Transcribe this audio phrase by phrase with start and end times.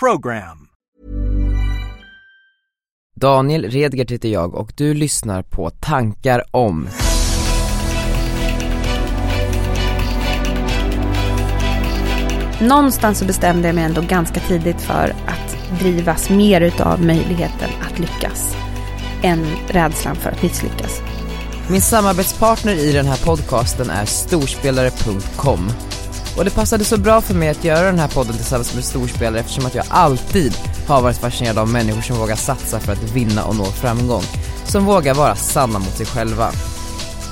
[0.00, 0.68] PROGRAM.
[3.16, 6.88] Daniel Redgert heter jag och du lyssnar på Tankar om.
[12.60, 17.98] Någonstans så bestämde jag mig ändå ganska tidigt för att drivas mer utav möjligheten att
[17.98, 18.56] lyckas
[19.22, 21.02] än rädslan för att misslyckas.
[21.70, 25.70] Min samarbetspartner i den här podcasten är storspelare.com.
[26.36, 29.40] Och det passade så bra för mig att göra den här podden tillsammans med storspelare
[29.40, 30.54] eftersom att jag alltid
[30.86, 34.22] har varit fascinerad av människor som vågar satsa för att vinna och nå framgång.
[34.66, 36.52] Som vågar vara sanna mot sig själva.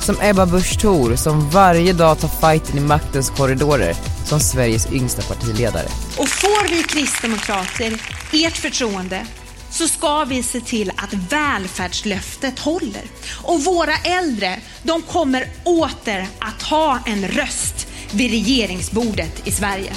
[0.00, 5.22] Som Ebba Busch Thor som varje dag tar fighten i maktens korridorer som Sveriges yngsta
[5.22, 5.88] partiledare.
[6.18, 7.92] Och får vi kristdemokrater
[8.32, 9.26] ert förtroende
[9.70, 13.02] så ska vi se till att välfärdslöftet håller.
[13.42, 19.92] Och våra äldre, de kommer åter att ha en röst vid regeringsbordet i Sverige.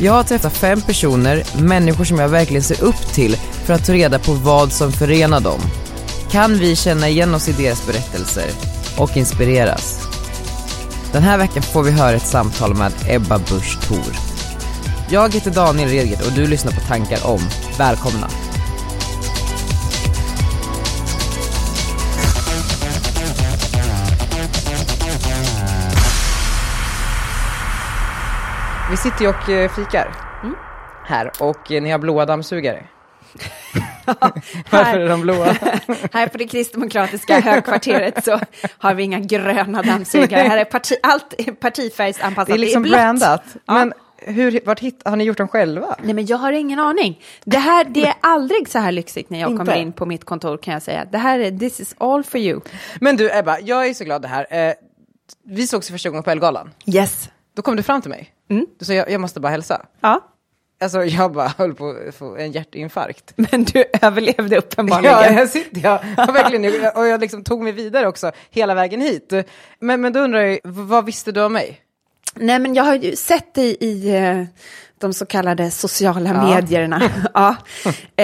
[0.00, 3.92] Jag har träffat fem personer, människor som jag verkligen ser upp till för att ta
[3.92, 5.60] reda på vad som förenar dem.
[6.30, 8.50] Kan vi känna igen oss i deras berättelser
[8.98, 10.08] och inspireras?
[11.12, 14.14] Den här veckan får vi höra ett samtal med Ebba Busch Thor.
[15.10, 17.40] Jag heter Daniel Redgert och du lyssnar på Tankar om.
[17.78, 18.47] Välkomna!
[28.90, 30.28] Vi sitter ju och eh, fikar
[31.08, 32.84] här och eh, ni har blåa dammsugare.
[34.70, 35.46] Varför är de blåa?
[36.12, 38.40] Här på det kristdemokratiska högkvarteret så
[38.78, 40.48] har vi inga gröna dammsugare.
[40.48, 42.46] Här är parti, allt är partifärgsanpassat.
[42.46, 42.92] Det är liksom blått.
[42.92, 43.42] brandat.
[43.66, 43.74] Ja.
[43.74, 45.96] Men hur, vart hitt, har ni gjort dem själva?
[46.02, 47.20] Nej, men jag har ingen aning.
[47.44, 49.64] Det, här, det är aldrig så här lyxigt när jag Inte?
[49.64, 51.04] kommer in på mitt kontor kan jag säga.
[51.04, 52.60] Det här är, this is all for you.
[53.00, 54.68] Men du Ebba, jag är så glad det här.
[54.68, 54.74] Eh,
[55.46, 56.70] vi sågs första gången på Elgalan.
[56.86, 57.30] Yes.
[57.58, 58.30] Då kom du fram till mig.
[58.78, 59.86] Du sa jag, jag måste bara hälsa.
[60.00, 60.20] Ja,
[60.80, 63.32] Alltså jag bara höll på att få en hjärtinfarkt.
[63.36, 65.14] men du överlevde uppenbarligen.
[65.14, 66.00] Ja, jag sitter jag.
[66.16, 69.32] jag verkligen, och jag liksom tog mig vidare också hela vägen hit.
[69.80, 71.80] Men, men då undrar jag, vad visste du om mig?
[72.34, 74.42] Nej, men jag har ju sett dig i eh,
[74.98, 76.42] de så kallade sociala Ja.
[76.54, 77.02] medierna.
[77.34, 77.56] ja.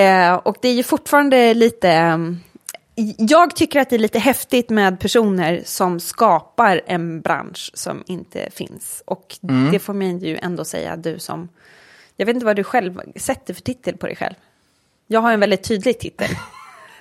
[0.00, 1.90] eh, och det är ju fortfarande lite...
[1.90, 2.18] eh,
[3.18, 8.50] jag tycker att det är lite häftigt med personer som skapar en bransch som inte
[8.50, 9.02] finns.
[9.06, 9.36] Och
[9.72, 11.48] det får mig ju ändå säga, du som...
[12.16, 14.34] Jag vet inte vad du själv sätter för titel på dig själv.
[15.06, 16.28] Jag har en väldigt tydlig titel.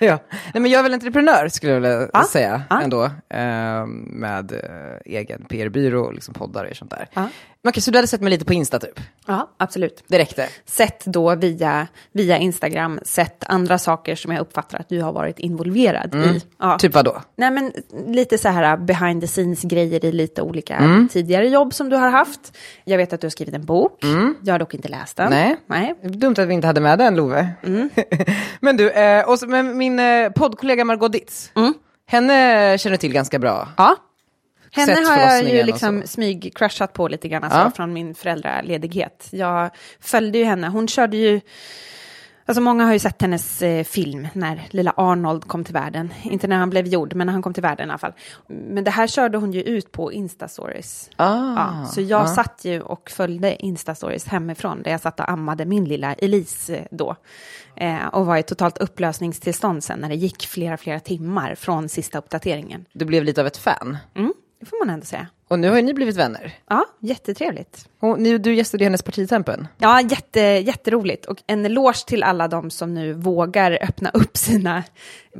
[0.04, 0.18] Ja.
[0.54, 2.82] Nej, men jag är väl entreprenör skulle jag vilja Ja, säga ja.
[2.82, 3.04] ändå.
[3.04, 7.08] Eh, med eh, egen PR-byrå och liksom poddar och sånt där.
[7.14, 7.28] Ja.
[7.62, 9.00] Men Okej, så du hade sett mig lite på Insta typ?
[9.26, 10.04] ja, absolut.
[10.06, 10.48] Det räckte?
[10.66, 15.38] sett då via, via Instagram, sett andra saker som jag uppfattar att du har varit
[15.38, 16.40] involverad i.
[16.58, 16.78] Ja.
[16.78, 17.22] Typ vad då?
[17.36, 17.72] Nej, men
[18.06, 21.08] lite så här behind the scenes-grejer i lite olika Mm.
[21.08, 22.56] tidigare jobb som du har haft.
[22.84, 24.04] Jag vet att du har skrivit en bok.
[24.42, 25.32] Jag har dock inte läst den.
[25.32, 25.56] Mm.
[25.66, 25.94] Nej.
[26.02, 26.10] Nej.
[26.10, 27.48] Dumt att vi inte hade med den Love.
[28.60, 31.52] men du, eh, och så, men min eh, poddkollega Margot Ditz,
[32.06, 33.68] henne känner du till ganska bra.
[33.76, 33.96] Ja.
[34.72, 36.06] Henne Sett har jag ju och liksom så.
[36.08, 37.70] smyg-crushat på lite grann alltså, Ja.
[37.76, 39.28] från min föräldraledighet.
[39.30, 40.68] Jag följde ju henne.
[40.68, 41.40] Hon körde ju...
[42.46, 46.12] Alltså många har ju sett hennes eh, film när lilla Arnold kom till världen.
[46.22, 48.12] Inte när han blev gjord, men när han kom till världen i alla fall.
[48.46, 51.10] Men det här körde hon ju ut på Insta-stories.
[51.16, 55.64] Ah, ja, så jag satt ju och följde Insta-stories hemifrån, där jag satt och ammade
[55.64, 57.16] min lilla Elise eh, då.
[57.76, 62.18] Eh, och var i totalt upplösningstillstånd sen när det gick flera, flera timmar från sista
[62.18, 62.84] uppdateringen.
[62.92, 63.96] Du blev lite av ett fan.
[64.14, 65.26] Mm, det får man ändå säga.
[65.54, 66.52] Och nu har ju ni blivit vänner.
[66.68, 67.88] Ja, jättetrevligt.
[68.00, 69.68] Och ni, du gästade hennes partitempen.
[69.78, 71.26] Ja, jätte, jätteroligt.
[71.26, 74.84] Och en eloge till alla de som nu vågar öppna upp sina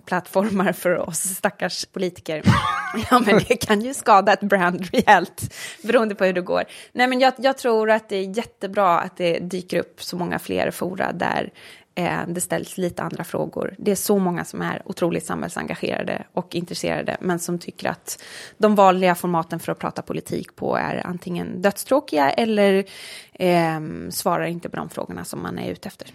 [0.06, 2.42] plattformar för oss stackars politiker.
[3.10, 6.64] ja, men det kan ju skada ett brand rejält, beroende på hur det går.
[6.92, 10.38] Nej, men jag, jag tror att det är jättebra att det dyker upp så många
[10.38, 11.52] fler fora där
[11.94, 13.74] Eh, det ställs lite andra frågor.
[13.78, 18.22] Det är så många som är otroligt samhällsengagerade och intresserade, men som tycker att
[18.58, 22.84] de vanliga formaten för att prata politik på är antingen dödstråkiga eller
[23.32, 23.80] eh,
[24.10, 26.08] svarar inte på de frågorna som man är ute efter.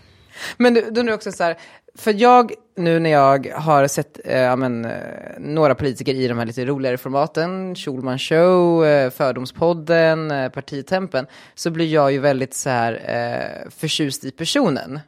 [0.58, 1.58] Men du, du undrar också så här,
[1.96, 4.92] För jag, nu när jag har sett eh, ja, men, eh,
[5.40, 11.72] några politiker i de här lite roligare formaten, Schulman show, eh, Fördomspodden, eh, Partitempen, så
[11.72, 15.00] blir jag ju väldigt så här eh, förtjust i personen.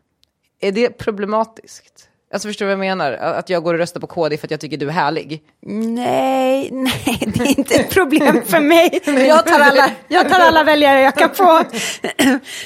[0.62, 2.11] Är det problematiskt?
[2.33, 3.12] Alltså förstår du vad jag menar?
[3.12, 5.44] Att jag går och röstar på KD för att jag tycker du är härlig.
[5.66, 9.01] Nej, nej, det är inte ett problem för mig.
[9.28, 11.63] Jag tar alla, jag tar alla väljare jag kan få.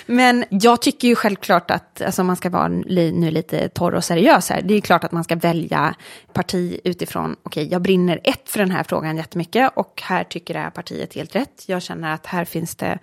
[0.06, 4.50] Men jag tycker ju självklart att, alltså man ska vara nu lite torr och seriös
[4.50, 5.96] här, det är ju klart att man ska välja
[6.34, 10.54] parti utifrån, okej, okay, jag brinner ett för den här frågan jättemycket och här tycker
[10.54, 11.64] det här partiet helt rätt.
[11.68, 13.00] Jag känner att här finns det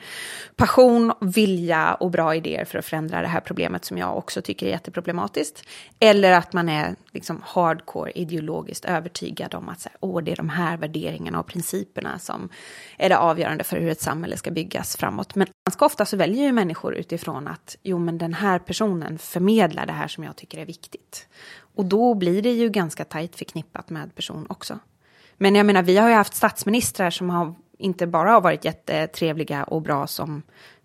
[0.56, 4.66] passion, vilja och bra idéer för att förändra det här problemet som jag också tycker
[4.66, 5.64] är jätteproblematiskt.
[6.00, 10.36] Eller att man är liksom hardcore ideologiskt övertygad om att så här, Åh, det är
[10.36, 12.48] de här värderingarna och principerna som
[12.98, 15.34] är det avgörande för hur ett samhälle ska byggas framåt.
[15.34, 19.86] Men ganska ofta så väljer ju människor utifrån att jo, men den här personen förmedlar
[19.86, 21.28] det här som jag tycker är viktigt.
[21.74, 24.78] Och då blir det ju ganska tajt förknippat med person också.
[25.36, 29.64] Men jag menar, vi har ju haft statsministrar som har inte bara har varit jättetrevliga
[29.64, 30.42] och bra som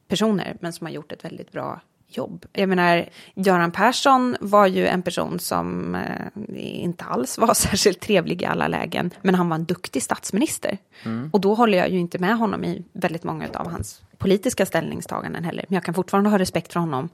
[0.07, 2.45] personer, men som har gjort ett väldigt bra jobb.
[2.53, 8.41] Jag menar, Göran Persson var ju en person som eh, inte alls var särskilt trevlig
[8.41, 10.77] i alla lägen, men han var en duktig statsminister.
[11.03, 11.29] Mm.
[11.33, 15.43] Och då håller jag ju inte med honom i väldigt många av hans politiska ställningstaganden
[15.43, 15.65] heller.
[15.69, 17.09] Men jag kan fortfarande ha respekt för honom,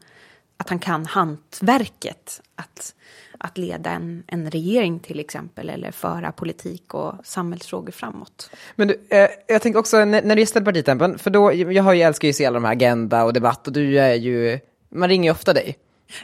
[0.57, 2.41] att han kan hantverket.
[2.55, 2.95] Att,
[3.37, 8.49] att leda en, en regering till exempel, eller föra politik och samhällsfrågor framåt.
[8.75, 11.93] Men du, eh, jag tänker också när, när du gästade partitempen, för då, jag har
[11.93, 14.59] ju älskar ju att se alla de här Agenda och Debatt och du är ju
[14.93, 15.77] man ringer ju ofta dig.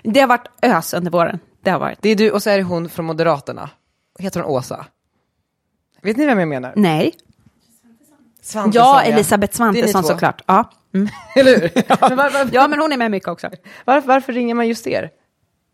[0.03, 1.39] Det har varit ös under våren.
[1.63, 2.01] Det har varit.
[2.01, 3.69] Det är du och så är det hon från Moderaterna.
[4.19, 4.85] Heter hon Åsa?
[6.01, 6.73] Vet ni vem jag menar?
[6.75, 7.13] Nej.
[8.41, 10.41] Svantesson, ja, Elisabeth Svantesson såklart.
[10.45, 10.71] Ja.
[10.93, 11.07] Mm.
[11.35, 11.71] Eller hur?
[11.87, 12.09] ja.
[12.31, 13.49] Men ja, men hon är med mycket också.
[13.85, 15.09] Varför, varför ringer man just er?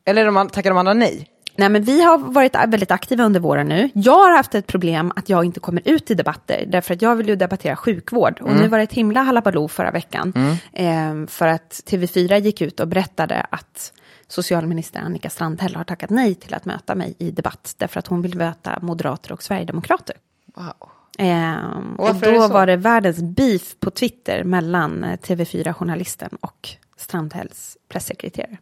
[0.05, 1.27] Eller de, tackar de andra nej?
[1.55, 3.89] Nej, men vi har varit väldigt aktiva under våren nu.
[3.93, 7.15] Jag har haft ett problem att jag inte kommer ut i debatter, därför att jag
[7.15, 8.39] vill ju debattera sjukvård.
[8.41, 8.61] Och mm.
[8.61, 11.23] nu var det ett himla halabaloo förra veckan, mm.
[11.23, 13.93] eh, för att TV4 gick ut och berättade att
[14.27, 18.21] socialminister Annika Strandhäll har tackat nej till att möta mig i debatt, därför att hon
[18.21, 20.15] vill möta moderater och sverigedemokrater.
[20.55, 20.89] Wow.
[21.17, 21.55] Eh,
[21.97, 28.57] och, då var det världens beef på Twitter mellan eh, TV4-journalisten och Strandhälls pressekreterare.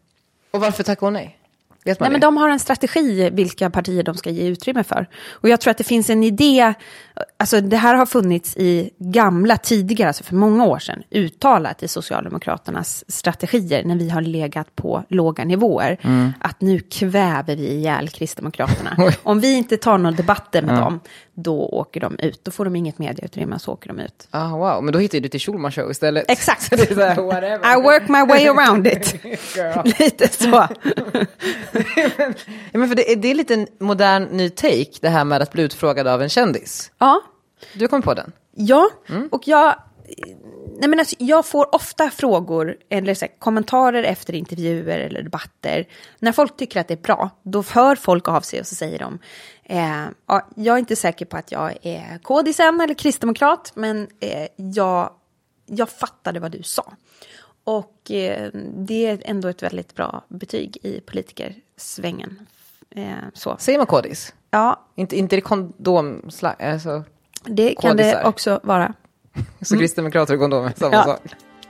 [0.52, 1.40] Och varför tackade hon nej?
[1.86, 5.08] Nej, men de har en strategi vilka partier de ska ge utrymme för.
[5.32, 6.74] Och jag tror att det finns en idé,
[7.38, 11.88] alltså det här har funnits i gamla, tidigare, alltså för många år sedan, uttalat i
[11.88, 16.34] Socialdemokraternas strategier när vi har legat på låga nivåer, mm.
[16.40, 18.98] att nu kväver vi ihjäl Kristdemokraterna.
[19.24, 20.84] Om vi inte tar några debatter med mm.
[20.84, 21.00] dem,
[21.34, 22.46] då åker de ut.
[22.46, 24.28] Då får de inget medieutrymme, så åker de ut.
[24.32, 26.26] Ah, wow, men då hittar du till Schulman show istället.
[26.28, 26.74] Exakt.
[26.74, 29.16] I work my way around it.
[30.00, 30.68] Lite så.
[31.74, 32.34] Ja,
[32.80, 35.52] men för det, är, det är lite en modern ny take, det här med att
[35.52, 36.92] bli utfrågad av en kändis.
[36.98, 37.22] Ja.
[37.74, 38.32] Du kom på den?
[38.56, 39.28] Ja, mm.
[39.32, 39.76] och jag...
[40.80, 45.88] Nej men alltså, jag får ofta frågor eller så här, kommentarer efter intervjuer eller debatter.
[46.20, 49.00] När folk tycker att det är bra, då hör folk av sig och så säger
[49.00, 49.20] de
[49.64, 54.48] eh, ja, Jag är inte säker på att jag är kodisen eller kristdemokrat, men eh,
[54.56, 55.10] jag,
[55.66, 56.94] jag fattade vad du sa.
[57.64, 62.48] Och eh, det är ändå ett väldigt bra betyg i politikersvängen.
[62.96, 63.56] Eh, så.
[63.60, 64.34] Säger man kodis?
[64.52, 64.80] Ja.
[64.96, 66.30] Inte, inte det kondom...
[66.42, 67.04] Alltså,
[67.46, 68.20] det kan kodisar.
[68.20, 68.94] det också vara.
[69.62, 69.82] Så mm.
[69.82, 71.04] kristdemokrater och kondom är samma ja.
[71.04, 71.22] sak?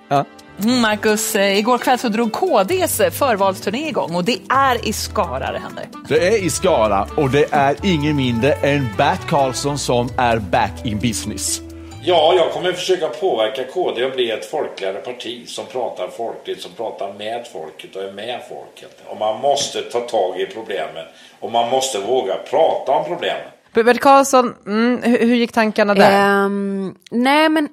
[0.08, 0.26] Ja.
[0.64, 5.52] Mm, Marcus, eh, igår kväll så drog KDs förvalsturné igång och det är i Skara
[5.52, 5.88] det händer.
[6.08, 10.86] Det är i Skara och det är ingen mindre än Bert Karlsson som är back
[10.86, 11.73] in business.
[12.06, 16.72] Ja, jag kommer försöka påverka KD att bli ett folkligare parti som pratar folkligt, som
[16.72, 19.02] pratar med folket och är med folket.
[19.08, 21.06] Och man måste ta tag i problemen
[21.40, 23.48] och man måste våga prata om problemen.
[23.74, 26.46] Bert Karlsson, mm, hur, hur, gick tankarna där?
[26.46, 27.70] Um, nej, men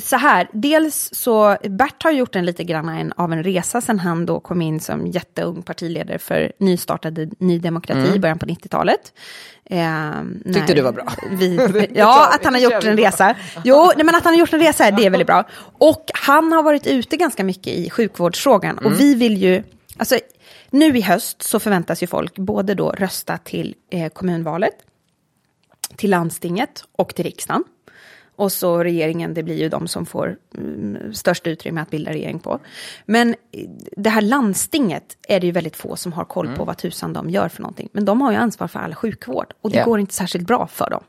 [0.00, 3.98] så här, dels så, Bert har gjort en lite grann en, av en resa sen
[3.98, 8.14] han då kom in som jätteung partiledare för nystartade Ny Demokrati mm.
[8.14, 9.12] i början på 90-talet.
[9.64, 11.12] Eh, Tyckte du var bra?
[11.30, 13.34] Vi, ja, att han har gjort en resa.
[13.64, 15.44] Jo, nej, men att han har gjort en resa, det är väldigt bra.
[15.78, 18.78] Och han har varit ute ganska mycket i sjukvårdsfrågan.
[18.78, 18.86] Mm.
[18.92, 19.62] Och vi vill ju,
[19.96, 20.18] alltså
[20.70, 24.74] nu i höst så förväntas ju folk både då rösta till eh, kommunvalet,
[25.96, 27.64] till landstinget och till riksdagen.
[28.36, 32.38] Och så regeringen, det blir ju de som får mm, störst utrymme att bilda regering
[32.38, 32.60] på.
[33.06, 33.34] Men
[33.96, 36.66] det här landstinget är det ju väldigt få som har koll på mm.
[36.66, 37.88] vad tusan de gör för någonting.
[37.92, 39.88] Men de har ju ansvar för all sjukvård och det yeah.
[39.88, 41.02] går inte särskilt bra för dem.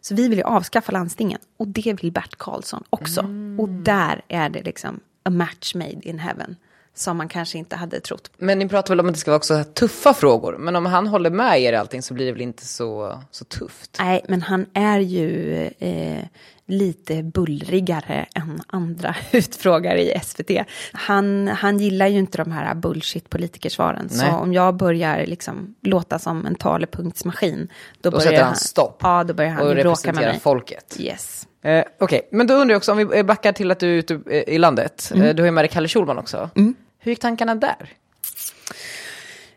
[0.00, 3.20] Så vi vill ju avskaffa landstingen och det vill Bert Karlsson också.
[3.20, 3.60] Mm.
[3.60, 6.56] Och där är det liksom a match made in heaven.
[6.94, 8.30] som man kanske inte hade trott.
[8.38, 10.56] Men ni pratar väl om att det ska vara också tuffa frågor.
[10.58, 13.44] Men om han håller med er i allting så blir det väl inte så, så
[13.44, 13.96] tufft?
[13.98, 16.24] Nej, men han är ju eh,
[16.68, 20.50] lite bullrigare än andra utfrågare i SVT.
[20.92, 24.08] Han, han gillar ju inte de här bullshit-politikersvaren.
[24.08, 27.68] Så om jag börjar liksom låta som en talepunktsmaskin,
[28.00, 30.40] då, Då börjar sätter han stopp Ja, då börjar han och bråka med mig.
[30.40, 30.96] folket.
[30.98, 31.46] Yes.
[31.62, 34.20] Eh, Okej, men då undrar jag också, om vi backar till att du är ute
[34.30, 35.10] eh, i landet.
[35.14, 35.26] Mm.
[35.26, 36.50] Eh, du har ju med dig Kalle Schulman också.
[36.98, 37.92] Hur gick tankarna där?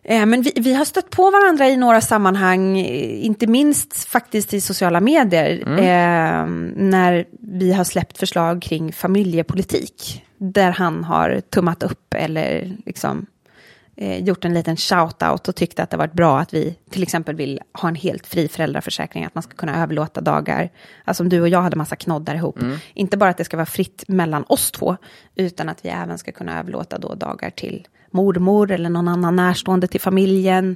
[0.04, 4.54] Eh, Men vi, vi har stött på varandra i några sammanhang, eh, inte minst faktiskt
[4.54, 11.84] i sociala medier, eh, när vi har släppt förslag kring familjepolitik, där han har tummat
[11.84, 13.26] upp eller liksom
[13.98, 17.36] eh, gjort en liten shout-out och tyckte att det varit bra att vi till exempel
[17.36, 20.70] vill ha en helt fri föräldraförsäkring, att man ska kunna överlåta dagar,
[21.06, 22.60] alltså om du och jag hade massa knoddar ihop,
[22.94, 24.98] inte bara att det ska vara fritt mellan oss två,
[25.36, 29.88] utan att vi även ska kunna överlåta då dagar till mormor eller någon annan närstående
[29.88, 30.76] till familjen.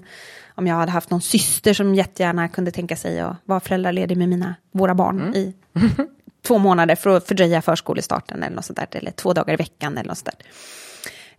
[0.55, 4.29] Om jag hade haft någon syster som jättegärna kunde tänka sig att vara föräldraledig med
[4.29, 5.53] mina, våra barn i
[6.47, 9.97] två månader för att fördröja förskolestarten eller något sånt där, eller två dagar i veckan
[9.97, 10.47] eller något sånt där.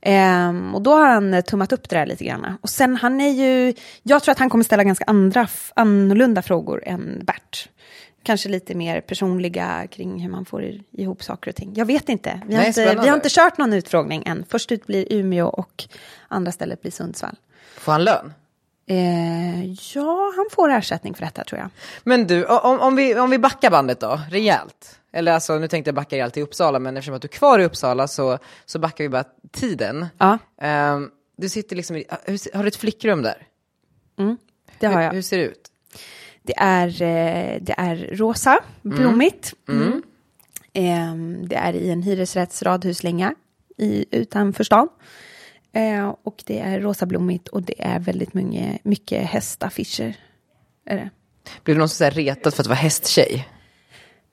[0.08, 2.58] Ehm, och då har han eh, tummat upp det där lite grann.
[2.60, 6.82] Och sen han är ju, jag tror att han kommer ställa ganska andra, annorlunda frågor
[6.86, 7.68] än Bert.
[8.22, 11.72] Kanske lite mer personliga kring hur man får ihop saker och ting.
[11.76, 12.40] Jag vet inte.
[12.46, 14.44] Vi har, Nej, inte, vi har inte kört någon utfrågning än.
[14.48, 15.84] Först ut blir Umeå och
[16.28, 17.36] andra stället blir Sundsvall.
[17.78, 18.32] Får han lön?
[18.88, 21.70] Eh, ja, han får ersättning för detta tror jag.
[22.04, 25.00] Men du, om, om, vi, om vi backar bandet då, rejält.
[25.16, 27.58] Eller alltså, nu tänkte jag backa rejält till Uppsala, men eftersom att du är kvar
[27.58, 30.06] i Uppsala så, så backar vi bara tiden.
[30.18, 33.46] Ja, Ehm, du sitter liksom i, hur se- har du ett flickrum där?
[34.78, 35.12] det har hur, jag.
[35.12, 35.68] hur ser det ut?
[36.42, 39.54] Det är, eh, det är rosa, blommigt.
[39.68, 40.02] Mm.
[40.72, 43.34] Ehm, Det är i en hyresrättsradhuslänga
[43.78, 44.88] i, utanför stan.
[45.72, 50.16] Eh, Och det är rosa blommigt och det är väldigt mycket, mycket hästaffischer.
[50.86, 51.10] Är det.
[51.64, 53.48] Blev du någon sån där retad för att vara hästtjej?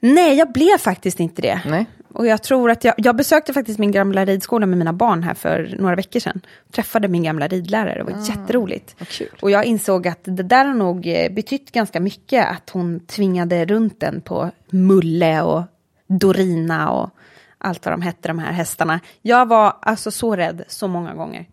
[0.05, 1.61] Nej, jag blev faktiskt inte det.
[1.65, 1.85] Nej.
[2.13, 5.33] Och jag tror att jag, jag besökte faktiskt min gamla ridskola med mina barn här
[5.33, 6.41] för några veckor sedan.
[6.71, 8.95] Träffade min gamla ridlärare, det var jätteroligt.
[8.99, 9.27] vad kul.
[9.41, 13.65] Och jag insåg att det där har nog eh, betytt ganska mycket, att hon tvingade
[13.65, 15.63] runt den på Mulle och
[16.07, 17.09] Dorina och
[17.57, 18.99] allt vad de hette, de här hästarna.
[19.21, 21.45] Jag var alltså så rädd så många gånger.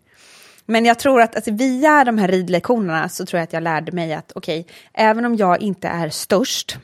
[0.65, 3.91] Men jag tror att alltså, via de här ridlektionerna så tror jag att jag lärde
[3.91, 6.77] mig att okej, även om jag inte är störst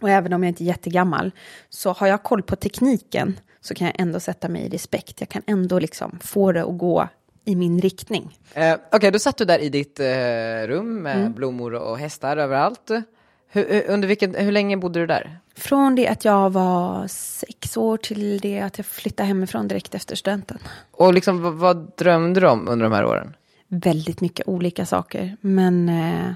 [0.00, 1.30] och även om jag inte är jättegammal
[1.68, 5.20] så har jag koll på tekniken så kan jag ändå sätta mig i respekt.
[5.20, 7.08] Jag kan ändå liksom få det att gå
[7.44, 8.38] i min riktning.
[8.54, 10.06] Eh, Okej, då satt du där i ditt eh,
[10.66, 11.32] rum med Mm.
[11.32, 12.90] blommor och hästar överallt.
[13.48, 15.38] Hur, hur- under vilken, hur länge bodde du där?
[15.56, 20.16] Från det att jag var sex år till det att jag flyttade hemifrån direkt efter
[20.16, 20.58] studenten.
[20.90, 23.36] Och liksom, vad, vad drömde du om under de här åren?
[23.68, 26.30] Väldigt mycket olika saker, men eh,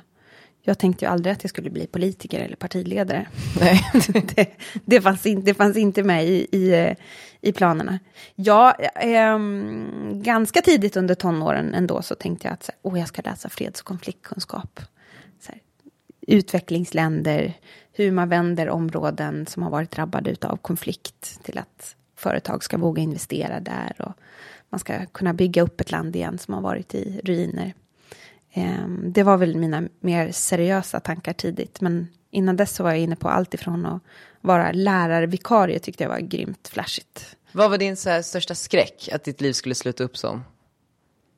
[0.62, 3.28] jag tänkte ju aldrig att jag skulle bli politiker eller partiledare.
[3.60, 3.90] Nej.
[4.34, 4.46] det,
[4.84, 6.96] det, fanns in, det fanns inte med i, i, eh,
[7.40, 7.98] i planerna.
[8.34, 13.08] Ja, ehm, ganska tidigt under tonåren ändå så tänkte jag att så här, oh, jag
[13.08, 14.80] ska läsa freds och konfliktkunskap.
[15.48, 15.60] Här,
[16.20, 17.54] utvecklingsländer,
[17.92, 23.02] hur man vänder områden som har varit drabbade av konflikt till att företag ska våga
[23.02, 24.12] investera där och
[24.68, 27.74] man ska kunna bygga upp ett land igen som har varit i ruiner.
[28.52, 33.00] Ehm, Det var väl mina mer seriösa tankar tidigt, men innan dess så var jag
[33.00, 34.02] inne på allt ifrån att
[34.40, 37.36] vara lärarvikarie tyckte jag var grymt flashigt.
[37.52, 40.44] Vad var din så största skräck att ditt liv skulle sluta upp som?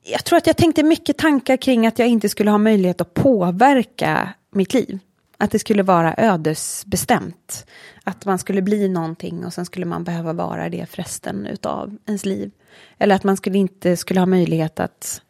[0.05, 3.15] Jag tror att jag tänkte mycket tankar kring att jag inte skulle ha möjlighet att
[3.15, 4.99] påverka mitt liv.
[5.39, 7.67] Att det skulle vara ödesbestämt.
[8.05, 11.97] Att man skulle bli någonting och sen skulle man behöva vara det för resten utav
[12.07, 12.51] ens liv.
[12.99, 15.23] Eller att man skulle inte skulle ha möjlighet att,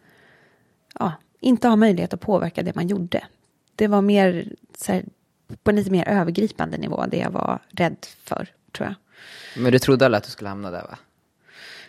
[0.98, 1.12] ja,
[1.42, 3.24] inte ha möjlighet att påverka det man gjorde.
[3.74, 4.52] Det var mer
[4.88, 5.04] här,
[5.62, 8.94] på en lite mer övergripande nivå det jag var rädd för, tror jag.
[9.62, 10.98] Men du trodde aldrig att du skulle hamna där va?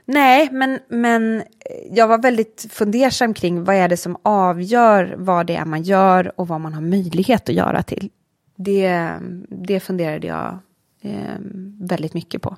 [0.05, 1.43] Nej, men, men
[1.91, 6.39] jag var väldigt fundersam kring vad är det som avgör vad det är man gör
[6.39, 8.09] och vad man har möjlighet att göra till.
[8.55, 9.11] Det,
[9.49, 10.59] det funderade jag
[11.01, 11.35] eh,
[11.79, 12.57] väldigt mycket på.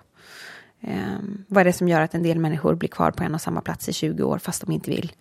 [0.82, 3.42] Eh, vad är det som gör att en del människor blir kvar på en och
[3.42, 5.12] samma plats i 20 år fast de inte vill?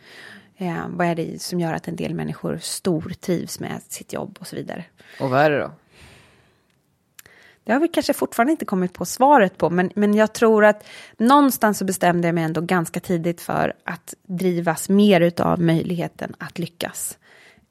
[0.56, 4.46] Eh, vad är det som gör att en del människor stortrivs med sitt jobb och
[4.46, 4.84] så vidare?
[5.20, 5.70] Och vad är det då?
[7.64, 10.87] Det har vi kanske fortfarande inte kommit på svaret på, men, men jag tror att
[11.16, 16.58] någonstans så bestämde jag mig ändå ganska tidigt för att drivas mer utav möjligheten att
[16.58, 17.18] lyckas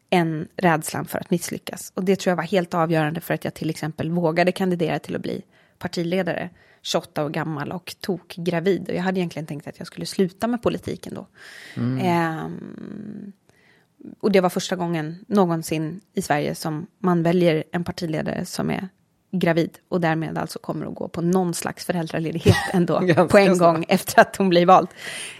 [0.09, 1.91] än rädslan för att misslyckas.
[1.95, 5.15] Och det tror jag var helt avgörande för att jag till exempel vågade kandidera till
[5.15, 5.41] att bli
[5.83, 6.49] partiledare,
[6.81, 8.89] 28 år gammal och tokgravid.
[8.89, 11.27] Och jag hade egentligen tänkt att jag skulle sluta med politiken då.
[12.01, 13.33] Ehm,
[14.19, 18.89] och det var första gången någonsin i Sverige som man väljer en partiledare som är
[19.33, 23.85] gravid och därmed alltså kommer att gå på någon slags föräldraledighet ändå på en gång
[23.87, 24.87] efter att hon blir vald.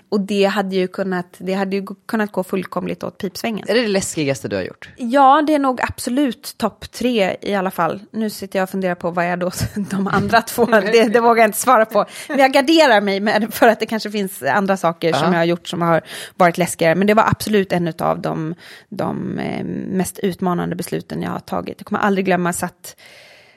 [0.10, 3.66] Och det hade ju kunnat, det hade ju kunnat gå fullkomligt åt pipsvängen.
[3.70, 4.90] Är det det läskigaste du har gjort?
[4.98, 8.00] Ja, det är nog absolut topp tre i alla fall.
[8.12, 9.52] Nu sitter jag och funderar på vad är då
[9.90, 12.06] de andra två, det, det vågar jag inte svara på.
[12.30, 15.32] Men jag garderar mig med, för att det kanske finns andra saker som Ja.
[15.32, 16.02] jag har gjort som har
[16.36, 16.96] varit läskigare.
[16.96, 18.56] Men det var absolut en av de,
[18.90, 21.76] de eh, mest utmanande besluten jag har tagit.
[21.78, 22.96] Jag kommer aldrig glömma satt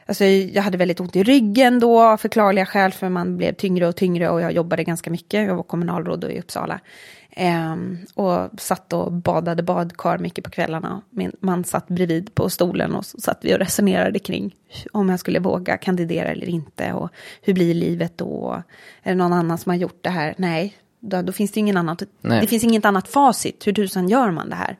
[0.06, 3.88] Alltså, jag hade väldigt ont i ryggen då av förklarliga skäl för man blev tyngre
[3.88, 5.46] och tyngre och jag jobbade ganska mycket.
[5.46, 6.80] Jag var kommunalråd då i Uppsala.
[7.30, 11.02] Ehm, och satt och badade badkar mycket på kvällarna.
[11.10, 14.54] Min man satt bredvid på stolen och så satt vi och resonerade kring
[14.92, 16.92] om jag skulle våga kandidera eller inte.
[16.92, 17.10] Och
[17.42, 18.62] hur blir livet då?
[19.02, 20.34] Är det någon annan som har gjort det här?
[20.38, 22.02] Nej, då, då finns det ingen annat.
[22.20, 22.40] Nej.
[22.40, 23.66] Det finns inget annat facit.
[23.66, 24.76] Hur tusan gör man det här?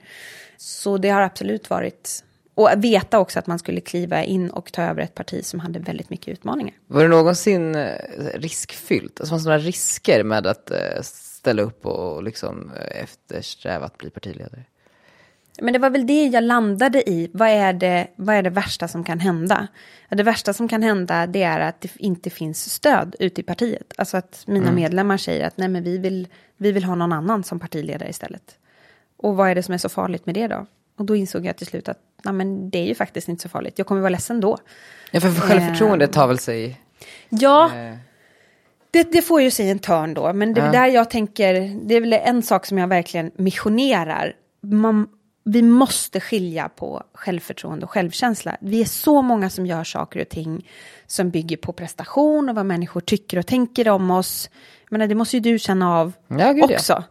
[0.57, 2.23] Så det har absolut varit...
[2.57, 5.79] Och veta också att man skulle kliva in och ta över ett parti som hade
[5.79, 6.75] väldigt mycket utmaningar.
[6.87, 7.95] Var det någonsin eh,
[8.35, 9.21] riskfyllt?
[9.21, 13.99] Alltså fanns det några risker med att eh, ställa upp och liksom eh, eftersträva att
[13.99, 14.65] bli partiledare?
[15.61, 17.31] Men det var väl det jag landade i.
[17.33, 19.69] Vad är det, vad är det värsta som kan hända?
[20.09, 23.93] Det värsta som kan hända det är att det inte finns stöd ute i partiet.
[23.99, 27.45] Alltså att mina medlemmar säger att nej men vi vill, vi vill ha någon annan
[27.45, 28.59] som partiledare istället.
[29.17, 30.67] Och vad är det som är så farligt med det då?
[30.99, 33.49] Och då insåg jag till slut att nej men det är ju faktiskt inte så
[33.49, 33.75] farligt.
[33.79, 34.59] Jag kommer vara ledsen då.
[35.11, 36.81] Ja, för, för självförtroendet tar väl sig...
[37.29, 37.95] Ja, Eh,
[38.91, 40.73] Det, det får ju sig en törn då, men det är Ja.
[40.73, 44.33] där jag tänker, det är väl en sak som jag verkligen missionerar.
[44.63, 45.09] Man,
[45.45, 48.57] vi måste skilja på självförtroende och självkänsla.
[48.61, 50.69] Vi är så många som gör saker och ting
[51.07, 54.51] som bygger på prestation och vad människor tycker och tänker om oss.
[54.91, 57.03] Men det måste ju du känna av Ja, gud, ja.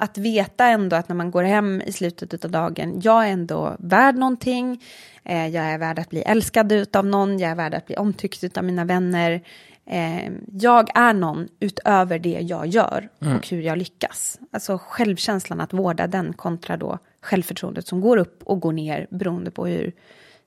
[0.00, 3.76] Att veta ändå att när man går hem i slutet av dagen, jag är ändå
[3.78, 4.82] värd någonting,
[5.24, 8.58] eh, jag är värd att bli älskad av någon, jag är värd att bli omtyckt
[8.58, 9.42] av mina vänner.
[9.86, 14.38] Eh, jag är någon utöver det jag gör och hur jag lyckas.
[14.50, 19.50] Alltså självkänslan, att vårda den kontra då självförtroendet som går upp och går ner beroende
[19.50, 19.92] på hur,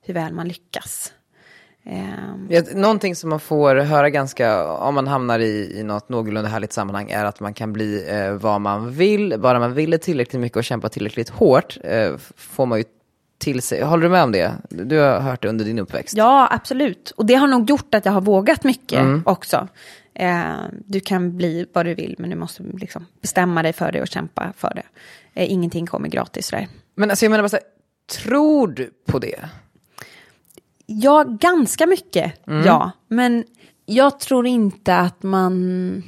[0.02, 1.12] hur väl man lyckas.
[2.48, 6.72] Ja, någonting som man får höra ganska, om man hamnar i, i något någorlunda härligt
[6.72, 10.56] sammanhang, är att man kan bli eh, vad man vill, bara man vill tillräckligt mycket
[10.56, 12.84] och kämpa tillräckligt hårt, eh, får man ju
[13.38, 13.82] till sig.
[13.82, 14.52] Håller du med om det?
[14.68, 16.16] Du har hört det under din uppväxt.
[16.16, 17.10] Ja, absolut.
[17.10, 19.68] Och det har nog gjort att jag har vågat mycket också.
[20.14, 20.42] Eh,
[20.86, 24.08] du kan bli vad du vill, men du måste liksom bestämma dig för det och
[24.08, 24.82] kämpa för det.
[25.34, 26.68] Eh, ingenting kommer gratis där.
[26.94, 27.64] Men alltså jag menar bara så här,
[28.22, 29.38] tror du på det?
[30.92, 32.32] Ja, ganska mycket,
[32.64, 32.90] ja.
[33.08, 33.44] Men
[33.86, 36.02] jag tror inte att man...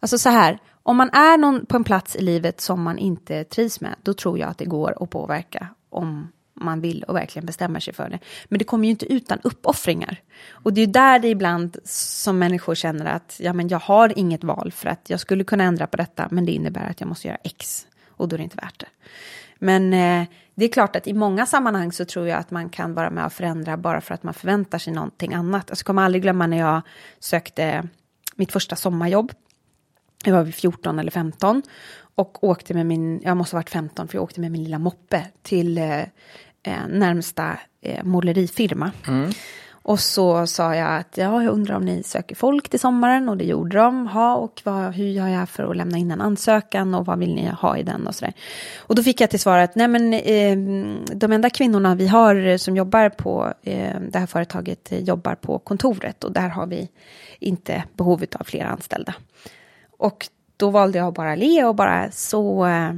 [0.00, 3.44] Alltså så här, om man är någon på en plats i livet som man inte
[3.44, 7.46] trivs med, då tror jag att det går att påverka om man vill och verkligen
[7.46, 8.18] bestämmer sig för det.
[8.44, 10.20] Men det kommer ju inte utan uppoffringar.
[10.50, 14.44] Och det är där det ibland som människor känner att ja, men jag har inget
[14.44, 17.28] val för att jag skulle kunna ändra på detta, men det innebär att jag måste
[17.28, 18.86] göra X och då är det inte värt det.
[19.58, 20.28] Men eh,
[20.60, 23.26] det är klart att i många sammanhang så tror jag att man kan vara med
[23.26, 25.70] och förändra bara för att man förväntar sig någonting annat.
[25.70, 26.82] Alltså, jag kommer aldrig glömma när jag
[27.18, 27.88] sökte
[28.36, 29.32] mitt första sommarjobb.
[30.24, 31.62] Jag var 14 eller 15
[32.14, 34.78] och åkte med min, jag måste ha varit 15 för jag åkte med min lilla
[34.78, 36.00] moppe till eh,
[36.62, 38.92] eh närmsta eh, målerifirma.
[39.08, 39.30] Mm.
[39.82, 43.36] Och så sa jag att ja, jag undrar om ni söker folk till sommaren och
[43.36, 44.06] det gjorde de.
[44.06, 47.34] Ha, och vad, hur gör jag för att lämna in en ansökan och vad vill
[47.34, 48.34] ni ha i den och sådär.
[48.78, 50.56] Och då fick jag till svar att nej men eh,
[51.16, 55.58] de enda kvinnorna vi har som jobbar på eh, det här företaget eh, jobbar på
[55.58, 56.88] kontoret och där har vi
[57.38, 59.14] inte behovet av fler anställda.
[59.98, 62.92] Och då valde jag att bara le och bara så, eh,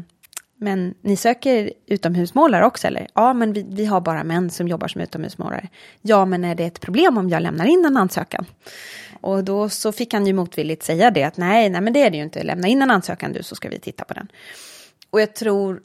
[0.62, 3.06] men ni söker utomhusmålare också eller?
[3.14, 5.68] Ja, men vi, vi har bara män som jobbar som utomhusmålare.
[6.02, 8.46] Ja, men är det ett problem om jag lämnar in en ansökan?
[9.20, 12.10] Och då så fick han ju motvilligt säga det att nej, nej men det är
[12.10, 12.42] det ju inte.
[12.42, 14.28] Lämna in en ansökan du så ska vi titta på den.
[15.10, 15.82] Och jag tror,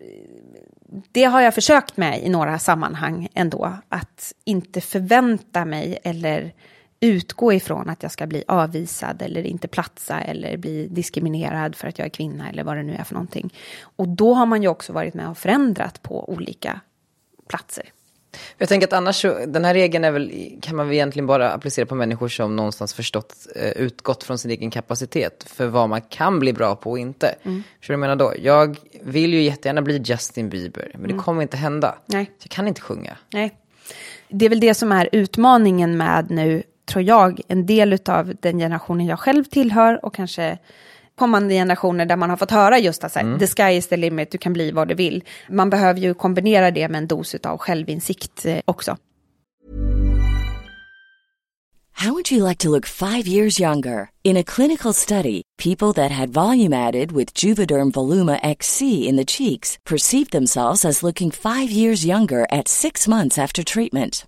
[1.11, 6.53] det har jag försökt med i några sammanhang ändå, att inte förvänta mig eller
[6.99, 11.99] utgå ifrån att jag ska bli avvisad eller inte platsa eller bli diskriminerad för att
[11.99, 13.53] jag är kvinna eller vad det nu är för någonting.
[13.81, 16.79] Och då har man ju också varit med och förändrat på olika
[17.49, 17.91] platser.
[18.57, 20.31] Jag tänker att annars så, den här regeln är väl,
[20.61, 24.51] kan man väl egentligen bara applicera på människor som någonstans förstått, eh, utgått från sin
[24.51, 27.35] egen kapacitet för vad man kan bli bra på och inte.
[27.43, 27.63] Mm.
[27.79, 28.33] Förstår du jag menar då?
[28.41, 31.87] Jag vill ju jättegärna bli Justin Bieber, men det kommer inte hända.
[31.87, 32.01] Mm.
[32.05, 32.25] Nej.
[32.25, 33.17] Så jag kan inte sjunga.
[33.33, 33.57] Nej.
[34.29, 38.57] Det är väl det som är utmaningen med nu tror jag, en del av den
[38.57, 40.57] generationen jag själv tillhör och kanske
[41.15, 43.97] kommande generationer där man har fått höra just att så här, the sky is the
[43.97, 45.23] limit, du kan bli vad du vill.
[45.49, 48.97] Man behöver ju kombinera det med en dos av självinsikt eh, också.
[51.99, 54.11] How would you like to look five years younger?
[54.23, 59.25] In a clinical study, people that had volume added with Juvederm Voluma XC in the
[59.25, 64.27] cheeks perceived themselves as looking five years younger at six months after treatment.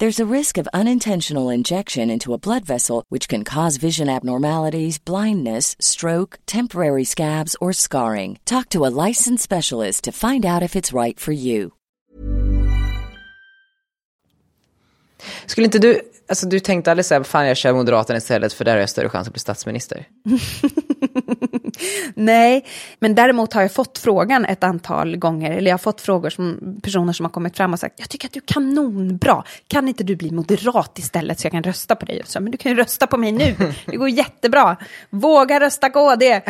[0.00, 4.98] There's a risk of unintentional injection into a blood vessel, which can cause vision abnormalities,
[5.04, 8.38] blindness, stroke, temporary scabs, or scarring.
[8.46, 11.72] Talk to a licensed specialist to find out if it's right for you.
[15.46, 18.72] Skulle inte du, alltså du tänkte aldrig säga, fan jag kör Moderaterna istället för där
[18.72, 20.08] har jag större chans att bli statsminister?
[22.14, 22.64] Nej,
[22.98, 26.80] men däremot har jag fått frågan ett antal gånger, eller jag har fått frågor som
[26.82, 30.04] personer som har kommit fram och sagt, jag tycker att du är kanonbra, kan inte
[30.04, 32.22] du bli moderat istället så jag kan rösta på dig?
[32.24, 34.76] Så, men du kan ju rösta på mig nu, det går jättebra,
[35.10, 36.40] våga rösta KD.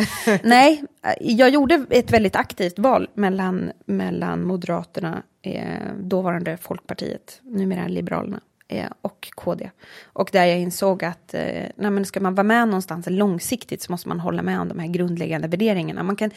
[0.43, 0.83] Nej,
[1.19, 5.63] jag gjorde ett väldigt aktivt val mellan, mellan Moderaterna, eh,
[5.99, 8.39] dåvarande Folkpartiet, numera Liberalerna
[8.71, 9.69] Eh, och KD.
[10.03, 11.41] Och där jag insåg att eh,
[11.75, 14.79] nej, men ska man vara med någonstans långsiktigt så måste man hålla med om de
[14.79, 16.03] här grundläggande värderingarna.
[16.03, 16.31] Man kan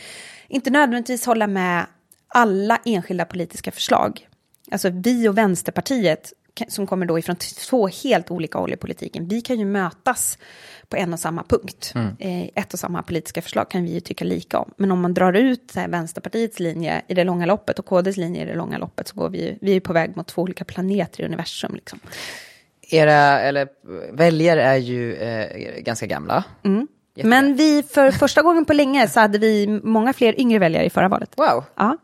[0.49, 1.87] inte nödvändigtvis hålla med
[2.29, 4.29] alla enskilda politiska förslag.
[4.71, 6.33] Alltså vi och Vänsterpartiet,
[6.69, 7.37] som kommer då ifrån
[7.69, 10.39] två helt olika håll i politiken, vi kan ju mötas
[10.89, 11.93] på en och samma punkt.
[12.19, 14.71] Eh, ett och samma politiska förslag kan vi ju tycka lika om.
[14.77, 18.43] Men om man drar ut här, Vänsterpartiets linje i det långa loppet och KDs linje
[18.43, 20.65] i det långa loppet så går vi ju, vi är på väg mot två olika
[20.65, 21.75] planeter i universum.
[21.75, 21.99] Liksom.
[22.91, 23.69] Era, eller
[24.13, 26.45] väljare är ju eh, ganska gamla.
[27.15, 30.85] Jätte- Men vi, för första gången på länge så hade vi många fler yngre väljare
[30.87, 31.31] i förra valet.
[31.37, 31.65] Wow.
[31.77, 31.97] Ja.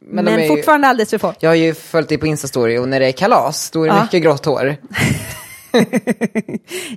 [0.00, 1.34] Men Men, ju- fortfarande alldeles för få.
[1.40, 3.94] Jag har ju följt dig på Instastory och när det är kalas, då är det
[3.96, 4.02] Ja.
[4.02, 4.76] mycket grått hår.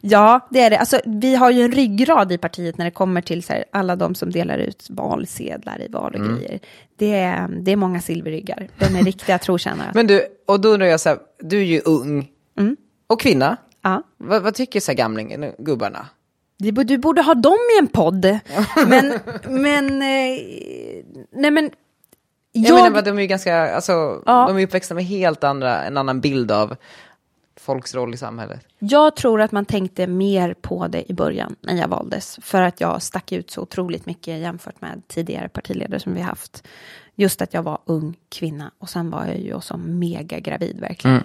[0.01, 0.77] Ja, det är det.
[0.77, 4.15] Alltså, vi har ju en ryggrad i partiet när det kommer till här, alla de
[4.15, 6.59] som delar ut valsedlar i val och grejer.
[6.97, 8.67] Det är, det är många silverryggar.
[8.79, 9.91] De är riktiga trotjänare.
[9.93, 12.27] Men du, och då undrar jag så här, du är ju ung.
[13.07, 13.57] Och kvinna.
[13.81, 14.03] ja.
[14.17, 16.07] Vad, vad tycker så här gamlingen, gubbarna?
[16.57, 18.25] Du borde ha dem i en podd.
[18.87, 19.13] Men,
[19.47, 20.39] men, eh,
[21.31, 21.69] nej men.
[22.51, 24.45] Jag, menar, vad, de är ju ganska, alltså, Ja.
[24.47, 26.75] de är uppväxta med helt andra, en annan bild av
[27.59, 28.59] folks roll i samhället.
[28.79, 32.39] Jag tror att man tänkte mer på det i början när jag valdes.
[32.41, 36.63] För att jag stack ut så otroligt mycket jämfört med tidigare partiledare som vi haft.
[37.15, 41.23] Just att jag var ung kvinna och sen var jag ju också mega gravid verkligen.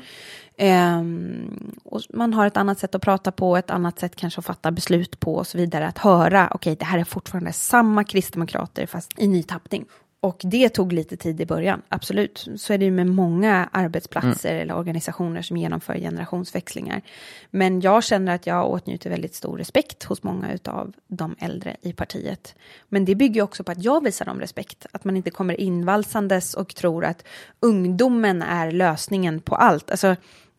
[0.57, 4.45] Ehm, och man har ett annat sätt att prata på, ett annat sätt kanske att
[4.45, 5.87] fatta beslut på och så vidare.
[5.87, 9.85] Att höra, okej det här är fortfarande samma kristdemokrater fast i ny tappning.
[10.25, 12.49] Och det tog lite tid i början, absolut.
[12.57, 17.03] Så är det ju med många arbetsplatser eller organisationer som genomför generationsväxlingar.
[17.51, 21.93] Men jag känner att jag åtnjuter väldigt stor respekt hos många av de äldre i
[21.93, 22.55] partiet.
[22.89, 24.87] Men det bygger också på att jag visar dem respekt.
[24.93, 27.25] Att man inte kommer invalsandes och tror att
[27.61, 29.91] ungdomen är lösningen på allt.
[29.91, 30.17] Alltså,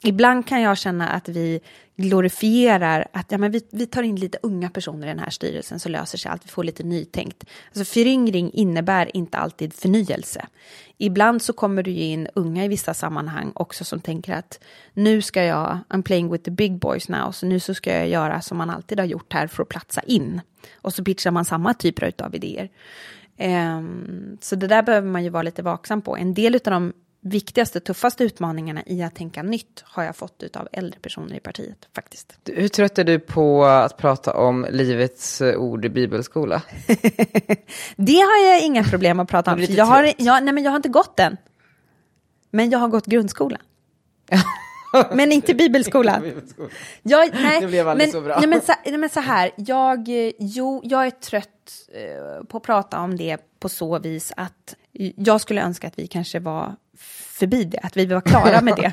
[0.08, 1.60] Ibland kan jag känna att vi
[1.96, 5.80] glorifierar att ja, men vi, vi tar in lite unga personer i den här styrelsen
[5.80, 7.44] så löser sig allt, vi får lite nytänkt.
[7.68, 10.48] Alltså föryngring innebär inte alltid förnyelse.
[10.98, 14.60] Ibland så kommer du ju in unga i vissa sammanhang också som tänker att
[14.94, 18.08] nu ska jag, I'm playing with the big boys now, så nu så ska jag
[18.08, 20.41] göra som man alltid har gjort här för att platsa in.
[20.76, 22.70] Och så pitchar man samma typer av idéer.
[23.39, 26.18] Um, så det där behöver man ju vara lite vaksam på.
[26.18, 26.94] En del av de
[27.26, 31.88] viktigaste, tuffaste utmaningarna i att tänka nytt har jag fått av äldre personer i partiet
[31.96, 32.38] faktiskt.
[32.46, 36.62] Hur trött är du på att prata om livets eh, ord i bibelskola?
[37.96, 39.60] Det har jag inga problem att prata om.
[39.70, 41.38] Jag har, jag, nej, men jag har inte gått den.
[42.52, 43.62] Men jag har gått grundskolan.
[45.14, 46.32] men inte bibelskolan.
[47.02, 48.40] Jag, nej, Det blev aldrig men, så bra.
[48.40, 51.48] Nej, men, så, nej, men så här, jag, eh, jo, jag är trött
[51.94, 54.76] eh, på att prata om det på så vis att
[55.16, 56.76] jag skulle önska att vi kanske var
[57.36, 58.92] förbi det, att vi var klara med det.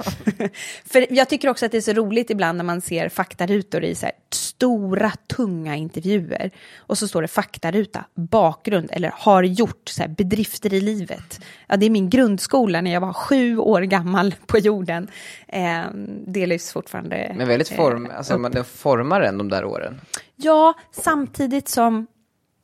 [0.84, 3.94] För jag tycker också att det är så roligt ibland när man ser faktarutor i
[3.94, 6.50] så här, stora, tunga intervjuer.
[6.76, 11.40] Och så står det faktaruta, bakgrund eller har gjort, så här, bedrifter i livet.
[11.66, 15.08] Ja, det är min grundskola när jag var sju år gammal på jorden.
[15.48, 15.82] Eh,
[16.26, 17.32] det lyfts fortfarande.
[17.36, 20.00] Men väldigt form, eh, alltså man det formar en de där åren.
[20.36, 22.06] Ja, samtidigt som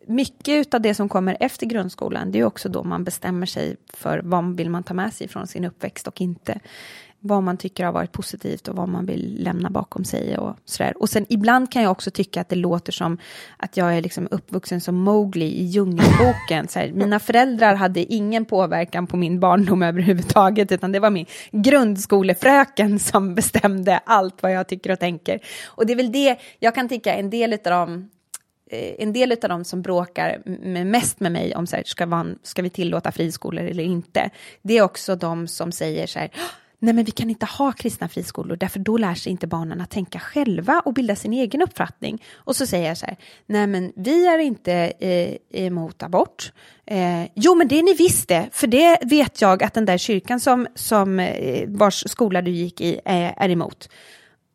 [0.09, 4.21] mycket av det som kommer efter grundskolan, det är också då man bestämmer sig för
[4.25, 6.61] vad vill man ta med sig från sin uppväxt och inte.
[7.21, 11.03] Vad man tycker har varit positivt och vad man vill lämna bakom sig och sådär.
[11.03, 13.19] Och sen ibland kan jag också tycka att det låter som
[13.57, 16.69] att jag är liksom uppvuxen som Mowgli i Djungelboken.
[16.69, 21.27] Så här, mina föräldrar hade ingen påverkan på min barndom överhuvudtaget, utan det var min
[21.53, 25.41] grundskolefröken som bestämde allt vad jag tycker och tänker.
[25.67, 28.11] Och det är väl det, jag kan tycka en del av de
[28.71, 32.07] Eh, en del av dem som bråkar med, mest med mig om så här, ska,
[32.07, 34.31] man, ska vi tillåta friskolor eller inte,
[34.63, 37.73] det är också de som säger så här, ah, nej men vi kan inte ha
[37.73, 41.63] kristna friskolor, därför då lär sig inte barnen att tänka själva och bilda sin egen
[41.63, 42.25] uppfattning.
[42.35, 46.53] Och så säger jag så här, nej men vi är inte eh, emot abort.
[46.87, 49.99] Eh, jo men det är ni visst det, för det vet jag att den där
[49.99, 53.89] kyrkan som, som eh, vars skola du gick i eh, är emot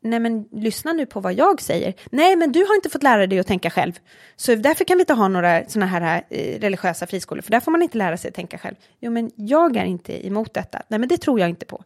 [0.03, 1.93] nej men lyssna nu på vad jag säger.
[2.11, 3.93] Nej, men du har inte fått lära dig att tänka själv.
[4.35, 7.71] Så därför kan vi inte ha några sådana här eh, religiösa friskolor, för där får
[7.71, 8.75] man inte lära sig att tänka själv.
[8.99, 10.81] Jo, men jag är inte emot detta.
[10.87, 11.83] Nej, men det tror jag inte på.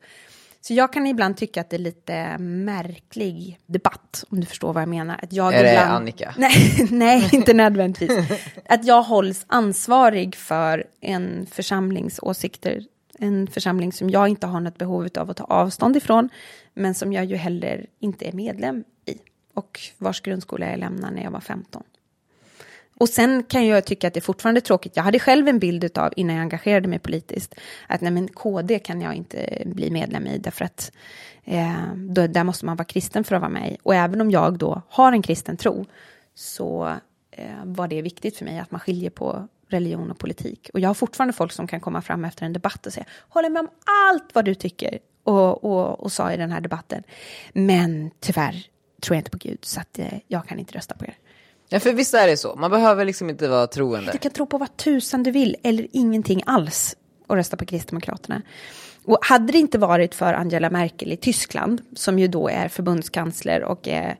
[0.62, 4.82] Så jag kan ibland tycka att det är lite märklig debatt, om du förstår vad
[4.82, 5.19] jag menar.
[5.23, 5.91] Att jag Är det ibland...
[5.91, 6.34] Annika?
[6.38, 8.12] Nej, nej, inte nödvändigtvis.
[8.69, 12.84] Att jag hålls ansvarig för en församlings åsikter.
[13.17, 16.30] En församling som jag inte har något behov av att ta avstånd ifrån,
[16.73, 19.17] men som jag ju heller inte är medlem i.
[19.53, 21.84] Och vars grundskola jag lämnade när jag var 15.
[22.99, 24.95] Och sen kan jag tycka att det är fortfarande tråkigt.
[24.95, 27.56] Jag hade själv en bild av, innan jag engagerade mig politiskt,
[27.88, 30.91] att nej men KD kan jag inte bli medlem i, därför att
[31.43, 33.77] eh, då, där måste man vara kristen för att vara med i.
[33.84, 35.86] Och även om jag då har en kristen tro,
[36.36, 36.93] så
[37.32, 40.69] eh, var det viktigt för mig att man skiljer på religion och politik.
[40.73, 43.49] Och jag har fortfarande folk som kan komma fram efter en debatt och säga, håller
[43.49, 43.69] med om
[44.10, 47.03] allt vad du tycker och, och, och sa i den här debatten.
[47.53, 48.65] Men tyvärr
[49.01, 51.17] tror jag inte på Gud, så att, eh, jag kan inte rösta på er.
[51.69, 52.56] Ja, för visst är det så.
[52.56, 54.12] Man behöver liksom inte vara troende.
[54.12, 56.95] Du kan tro på vad tusan du vill eller ingenting alls
[57.27, 58.41] och rösta på Kristdemokraterna.
[59.06, 63.63] Och hade det inte varit för Angela Merkel i Tyskland, som ju då är förbundskansler
[63.63, 64.17] och är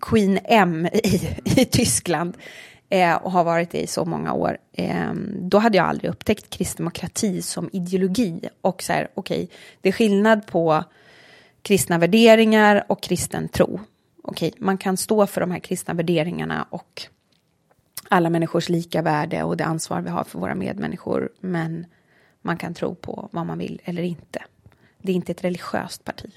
[0.00, 2.36] Queen M i, i Tyskland
[2.88, 6.50] eh, och har varit det i så många år, eh, då hade jag aldrig upptäckt
[6.50, 8.40] kristdemokrati som ideologi.
[8.60, 10.84] Och så här, okej, det är skillnad på
[11.62, 13.80] kristna värderingar och kristen tro.
[14.22, 17.02] Okej, man kan stå för de här kristna värderingarna och
[18.08, 21.86] alla människors lika värde och det ansvar vi har för våra medmänniskor, men
[22.42, 24.42] man kan tro på vad man vill eller inte.
[25.02, 26.30] Det är inte ett religiöst parti.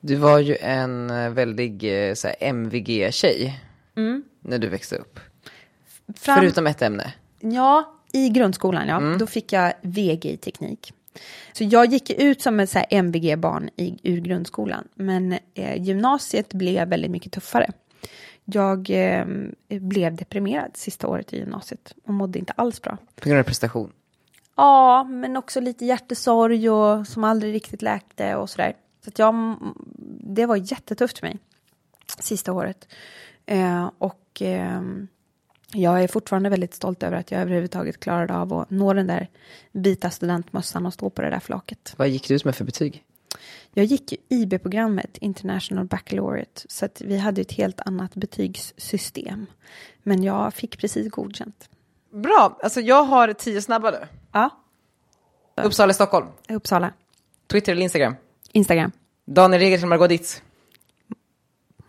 [0.00, 3.60] Du var ju en eh, väldig eh, MVG-tjej
[4.40, 5.20] när du växte upp.
[6.16, 7.12] Fram- Förutom ett ämne.
[7.40, 9.16] Ja, i grundskolan, ja.
[9.18, 10.92] Då fick jag VG i teknik.
[11.52, 13.70] Så jag gick ut som ett MVG-barn
[14.02, 14.88] ur grundskolan.
[14.94, 17.70] Men eh, gymnasiet blev väldigt mycket tuffare.
[18.44, 19.26] Jag eh,
[19.68, 22.96] blev deprimerad sista året i gymnasiet och mådde inte alls bra.
[23.20, 23.92] På grund av prestation.
[24.56, 28.72] Ja, men också lite hjärtesorg och som aldrig riktigt läkte och sådär.
[29.04, 29.56] Så att jag,
[30.34, 31.38] det var jättetufft för mig
[32.18, 32.88] sista året.
[33.46, 35.08] Eh, och ehm,
[35.72, 39.28] jag är fortfarande väldigt stolt över att jag överhuvudtaget klarade av att nå den där
[39.72, 41.94] vita studentmössan och stå på det där flaket.
[41.96, 43.04] Vad gick du ut med för betyg?
[43.74, 49.46] Jag gick ju IB-programmet, International Baccalaureate, så att vi hade ett helt annat betygssystem.
[50.02, 51.68] Men jag fick precis godkänt.
[52.10, 54.06] Bra, alltså jag har tio snabba nu.
[54.32, 54.50] Ja,
[55.64, 56.26] Uppsala, Stockholm.
[56.48, 56.92] Uppsala.
[57.46, 58.14] Twitter eller Instagram.
[58.52, 58.92] Instagram.
[59.24, 60.42] Daniel Redgert eller Margot Dietz.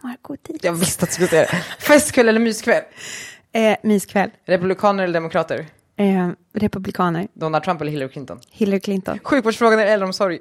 [0.01, 0.63] Margot Dietz.
[0.63, 1.63] Jag visste att du skulle säga det.
[1.79, 2.83] Festkväll eller myskväll.
[3.51, 4.29] Eh, myskväll.
[4.45, 5.65] Republikaner eller demokrater.
[5.95, 7.27] Eh, republikaner.
[7.33, 8.39] Donald Trump eller Hillary Clinton.
[8.51, 9.19] Hillary Clinton.
[9.23, 10.39] Sjukvårdsfrågan eller äldreomsorg.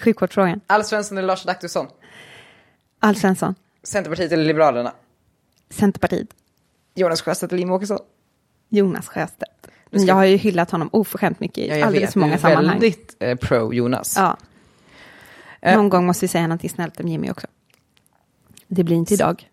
[0.00, 0.60] Sjukvårdsfrågan.
[0.66, 1.86] Alf Svensson eller Lars Adaktusson.
[3.00, 3.54] Alf Svensson.
[3.82, 4.92] Centerpartiet eller Liberalerna.
[5.70, 6.28] Centerpartiet.
[6.94, 7.98] Jonas Sjöstedt eller Jimmie Åkesson.
[8.68, 9.66] Jonas Sjöstedt.
[9.92, 12.78] Ska- Jag har ju hyllat honom oförskämt mycket i Ja, jag alldeles för många sammanhang.
[12.80, 14.14] väldigt eh, pro Jonas.
[14.16, 14.36] Ja.
[15.60, 15.76] Eh.
[15.76, 17.46] Någon gång måste vi säga något snällt om Jimmy också.
[18.68, 19.50] Det blir inte idag.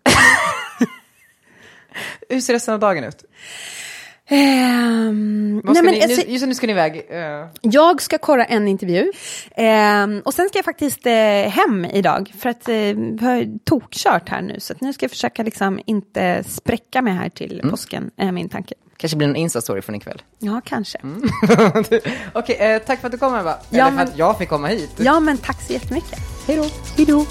[2.28, 3.24] Hur ser resten av dagen ut?
[5.64, 7.06] Vad nej, men, ni, alltså, just nu ska ni iväg.
[7.10, 9.12] eh, jag ska korra en intervju.
[9.56, 11.12] Ehm, och sen ska jag faktiskt eh,
[11.50, 12.32] hem idag.
[12.38, 14.60] För att eh, vi har tokkört här nu.
[14.60, 17.70] Så nu ska jag försöka liksom inte spräcka mig här till Mm.
[17.70, 18.10] påsken.
[18.16, 18.74] Är min tanke.
[18.96, 20.22] kanske blir en Insta-story från ikväll.
[20.38, 20.98] Ja, kanske.
[22.32, 23.54] Okej, eh, tack för att du kom Eva.
[23.70, 24.90] Ja, Eller för men- att jag fick komma hit.
[24.96, 26.18] Ja, men tack så jättemycket.
[26.46, 26.66] Hej då.
[26.96, 27.26] Hej då.